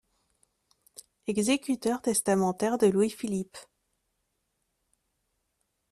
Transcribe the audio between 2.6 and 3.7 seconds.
de Louis-Philippe.